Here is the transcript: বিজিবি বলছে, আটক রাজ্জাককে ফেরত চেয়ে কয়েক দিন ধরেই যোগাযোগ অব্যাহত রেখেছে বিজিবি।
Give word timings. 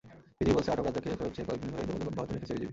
বিজিবি 0.37 0.55
বলছে, 0.57 0.69
আটক 0.71 0.85
রাজ্জাককে 0.85 1.09
ফেরত 1.19 1.31
চেয়ে 1.35 1.47
কয়েক 1.47 1.59
দিন 1.61 1.69
ধরেই 1.73 1.85
যোগাযোগ 1.87 2.07
অব্যাহত 2.09 2.29
রেখেছে 2.31 2.53
বিজিবি। 2.55 2.69